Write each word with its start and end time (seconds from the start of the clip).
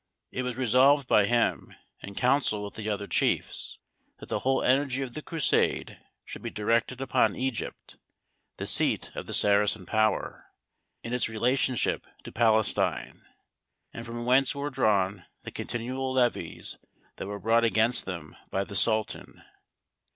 It 0.31 0.41
was 0.41 0.55
resolved 0.57 1.07
by 1.07 1.27
him, 1.27 1.75
in 2.01 2.15
council 2.15 2.63
with 2.63 2.73
the 2.73 2.89
other 2.89 3.05
chiefs, 3.05 3.77
that 4.17 4.29
the 4.29 4.39
whole 4.39 4.63
energy 4.63 5.03
of 5.03 5.13
the 5.13 5.21
Crusade 5.21 5.99
should 6.25 6.41
be 6.41 6.49
directed 6.49 7.01
upon 7.01 7.35
Egypt, 7.35 7.97
the 8.57 8.65
seat 8.65 9.11
of 9.13 9.27
the 9.27 9.33
Saracen 9.35 9.85
power 9.85 10.47
in 11.03 11.13
its 11.13 11.29
relationship 11.29 12.07
to 12.23 12.31
Palestine, 12.31 13.21
and 13.93 14.03
from 14.03 14.25
whence 14.25 14.55
were 14.55 14.71
drawn 14.71 15.25
the 15.43 15.51
continual 15.51 16.13
levies 16.13 16.79
that 17.17 17.27
were 17.27 17.37
brought 17.39 17.63
against 17.63 18.05
them 18.05 18.35
by 18.49 18.63
the 18.63 18.75
sultan. 18.75 19.43